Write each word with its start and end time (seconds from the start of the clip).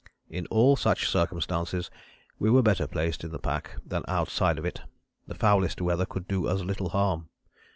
In 0.31 0.47
all 0.47 0.75
such 0.75 1.07
circumstances 1.07 1.91
we 2.39 2.49
were 2.49 2.63
better 2.63 2.87
placed 2.87 3.23
in 3.23 3.29
the 3.29 3.37
pack 3.37 3.75
than 3.85 4.01
outside 4.07 4.57
of 4.57 4.65
it. 4.65 4.81
The 5.27 5.35
foulest 5.35 5.79
weather 5.79 6.07
could 6.07 6.27
do 6.27 6.47
us 6.47 6.61
little 6.61 6.89
harm. 6.89 7.29